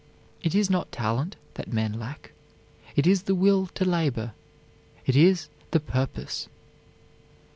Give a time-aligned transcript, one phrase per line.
[0.41, 2.31] "It is not talent that men lack,
[2.95, 4.33] it is the will to labor;
[5.05, 6.49] it is the purpose."